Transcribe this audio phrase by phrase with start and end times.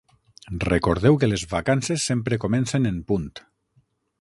[0.69, 3.29] Recordeu que les vacances sempre comencen en punt.